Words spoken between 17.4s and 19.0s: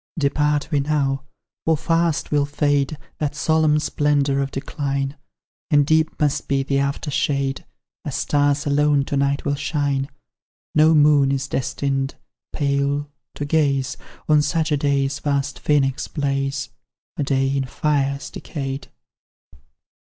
in fires decayed!